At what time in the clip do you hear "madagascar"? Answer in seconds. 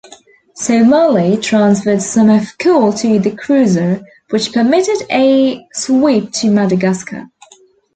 6.49-7.29